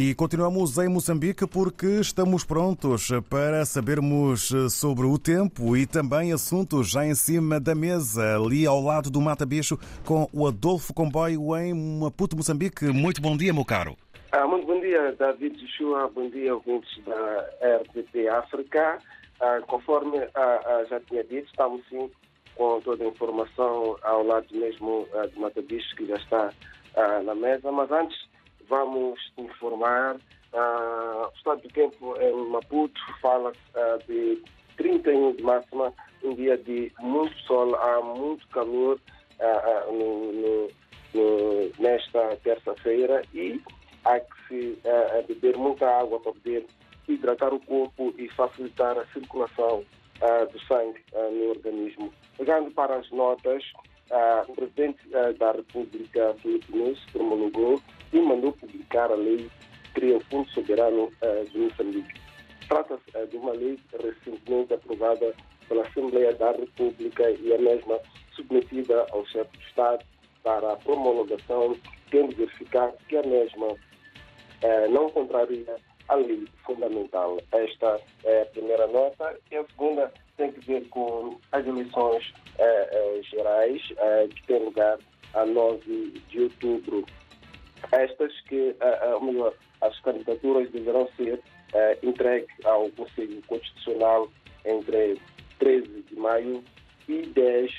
[0.00, 6.88] E continuamos em Moçambique porque estamos prontos para sabermos sobre o tempo e também assuntos
[6.88, 9.76] já em cima da mesa, ali ao lado do Mata Bicho,
[10.06, 12.84] com o Adolfo Comboio em Maputo, Moçambique.
[12.84, 13.96] Muito bom dia, meu caro.
[14.30, 16.08] Ah, muito bom dia, David Joshua.
[16.14, 19.00] Bom dia, ouvintes da RTP África.
[19.40, 22.08] Ah, conforme ah, ah, já tinha dito, estamos sim
[22.54, 26.52] com toda a informação ao lado mesmo ah, do Mata Bicho, que já está
[26.94, 27.72] ah, na mesa.
[27.72, 28.27] Mas antes,
[28.68, 30.16] vamos informar.
[30.52, 34.42] Uh, o estado do tempo em Maputo fala uh, de
[34.76, 38.98] 31 de máxima, um dia de muito sol, há muito calor
[39.40, 40.68] uh, no, no,
[41.14, 43.60] no, nesta terça-feira e
[44.04, 44.78] há que se
[45.26, 46.66] beber muita água para poder
[47.06, 49.84] hidratar o corpo e facilitar a circulação
[50.52, 52.12] do sangue no organismo.
[52.36, 53.62] Pegando para as notas,
[54.48, 54.98] o presidente
[55.38, 57.80] da República Filipinos promulgou
[58.12, 59.50] e mandou publicar a lei
[59.98, 62.20] cria o Fundo Soberano uh, de Moçambique.
[62.68, 65.34] Trata-se uh, de uma lei recentemente aprovada
[65.68, 67.98] pela Assembleia da República e a mesma
[68.34, 70.04] submetida ao chefe de Estado
[70.44, 71.76] para a promulgação,
[72.10, 75.76] tendo verificado que a mesma uh, não contraria
[76.08, 77.38] a lei fundamental.
[77.52, 79.36] Esta é a primeira nota.
[79.50, 82.32] E a segunda tem que ver com as eleições
[83.30, 83.82] gerais,
[84.34, 84.98] que têm lugar
[85.34, 87.04] a 9 de outubro
[87.92, 88.74] estas que,
[89.14, 91.40] ou melhor, as candidaturas deverão ser
[92.02, 94.28] entregues ao Conselho Constitucional
[94.64, 95.20] entre
[95.58, 96.64] 13 de maio
[97.08, 97.70] e 10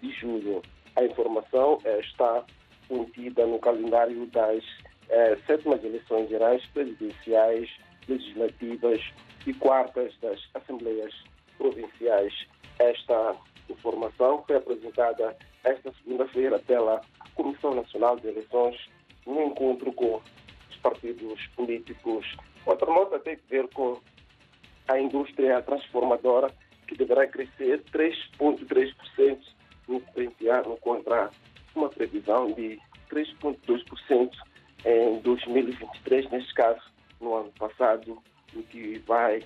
[0.00, 0.62] de julho.
[0.96, 2.44] A informação está
[2.88, 4.62] contida no calendário das
[5.46, 7.70] sétimas eleições gerais, presidenciais,
[8.08, 9.00] legislativas
[9.46, 11.12] e quartas das Assembleias
[11.58, 12.32] Provinciais.
[12.78, 13.36] Esta
[13.68, 17.00] informação foi apresentada esta segunda-feira pela
[17.34, 18.76] Comissão Nacional de Eleições
[19.26, 20.20] no encontro com
[20.70, 22.36] os partidos políticos.
[22.66, 24.00] Outra nota tem a ver com
[24.88, 26.52] a indústria transformadora,
[26.86, 29.38] que deverá crescer 3,3%
[29.88, 31.30] no presente ano, contra
[31.74, 32.78] uma previsão de
[33.10, 34.30] 3,2%
[34.84, 36.80] em 2023, neste caso,
[37.20, 38.18] no ano passado,
[38.54, 39.42] o que vai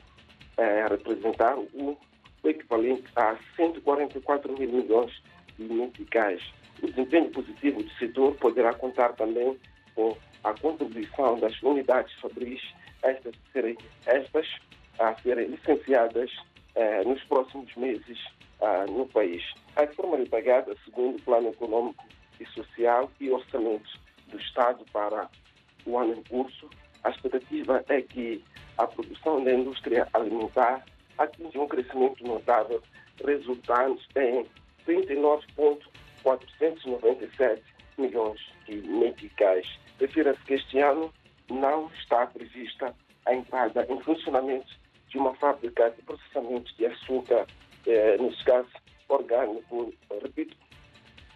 [0.56, 1.96] é, representar o
[2.44, 5.12] equivalente a 144 mil milhões
[5.58, 6.42] de meticais.
[6.82, 9.58] O desempenho positivo do setor poderá contar também
[9.94, 12.62] com a contribuição das unidades fabris,
[13.02, 13.76] estas, serem,
[14.06, 14.46] estas
[14.98, 16.30] a serem licenciadas
[16.74, 18.18] eh, nos próximos meses
[18.60, 19.42] ah, no país.
[19.76, 22.04] A reforma de pagada, segundo o Plano Econômico
[22.40, 23.88] e Social e Orçamento
[24.28, 25.28] do Estado para
[25.86, 26.68] o ano em curso,
[27.04, 28.42] a expectativa é que
[28.76, 30.84] a produção da indústria alimentar
[31.16, 32.82] atinja um crescimento notável,
[33.24, 34.46] resultando em
[34.88, 37.62] 39,497
[37.98, 39.78] milhões de meticais.
[40.00, 41.12] Refira-se que este ano
[41.50, 42.94] não está prevista
[43.26, 44.78] a entrada em funcionamento
[45.10, 47.46] de uma fábrica de processamento de açúcar,
[47.86, 48.68] eh, caso
[49.08, 49.92] orgânico.
[50.22, 50.56] Repito,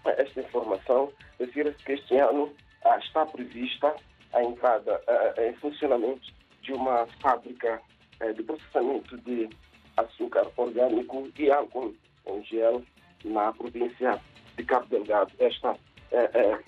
[0.05, 2.53] esta informação refira-se que este ano
[2.85, 3.95] ah, está prevista
[4.33, 6.33] a entrada ah, em funcionamento
[6.63, 7.83] de uma fábrica
[8.21, 9.51] eh, de processamento de
[9.99, 11.95] açúcar orgânico e álcool
[12.27, 12.83] em gel
[13.25, 14.21] na província
[14.57, 15.33] de Cabo Delgado.
[15.39, 15.77] Esta
[16.11, 16.59] é, é,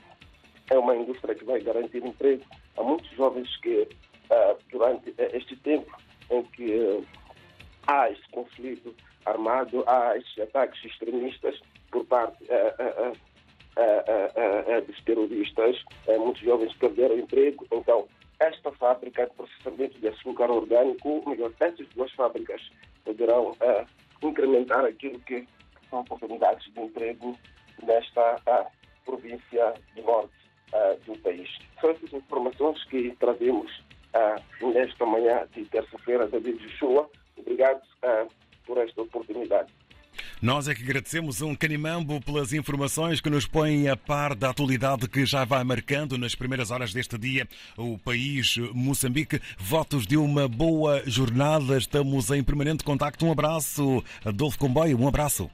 [0.70, 2.42] é uma indústria que vai garantir emprego
[2.76, 3.88] a muitos jovens que,
[4.30, 5.90] uh, durante este tempo
[6.30, 7.06] em que uh,
[7.86, 8.94] há este conflito
[9.26, 11.60] armado, há estes ataques extremistas
[11.90, 13.16] por parte uh,
[14.86, 15.82] dos terroristas,
[16.18, 17.66] muitos jovens perderam emprego.
[17.72, 18.06] Então,
[18.38, 22.60] esta fábrica de processamento de açúcar orgânico, melhor, estas duas fábricas
[23.04, 23.56] poderão
[24.22, 25.46] incrementar aquilo que
[25.94, 27.38] são oportunidades de emprego
[27.82, 28.70] nesta
[29.04, 30.34] província do norte
[30.72, 31.48] uh, do país.
[31.80, 37.08] São essas informações que trazemos uh, nesta manhã de terça-feira, David Joshua.
[37.36, 37.82] Obrigado
[38.66, 39.72] por esta oportunidade.
[40.40, 45.08] Nós é que agradecemos um Canimambo pelas informações que nos põem a par da atualidade
[45.08, 49.40] que já vai marcando nas primeiras horas deste dia o país Moçambique.
[49.58, 51.78] Votos de uma boa jornada.
[51.78, 53.26] Estamos em permanente contacto.
[53.26, 54.02] Um abraço.
[54.24, 55.50] Adolfo Comboio, um abraço.